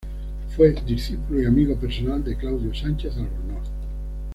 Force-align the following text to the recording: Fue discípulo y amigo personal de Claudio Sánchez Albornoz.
Fue 0.57 0.71
discípulo 0.83 1.43
y 1.43 1.45
amigo 1.45 1.75
personal 1.75 2.23
de 2.23 2.35
Claudio 2.35 2.73
Sánchez 2.73 3.13
Albornoz. 3.17 3.69